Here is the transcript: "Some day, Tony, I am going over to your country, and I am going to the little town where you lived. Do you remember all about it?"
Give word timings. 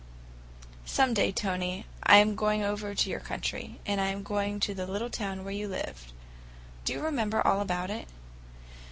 "Some 0.87 1.13
day, 1.13 1.31
Tony, 1.31 1.85
I 2.01 2.17
am 2.17 2.33
going 2.33 2.63
over 2.63 2.95
to 2.95 3.09
your 3.11 3.19
country, 3.19 3.79
and 3.85 4.01
I 4.01 4.07
am 4.07 4.23
going 4.23 4.59
to 4.61 4.73
the 4.73 4.87
little 4.87 5.11
town 5.11 5.43
where 5.43 5.53
you 5.53 5.67
lived. 5.67 6.11
Do 6.85 6.93
you 6.93 7.01
remember 7.01 7.45
all 7.45 7.61
about 7.61 7.91
it?" 7.91 8.07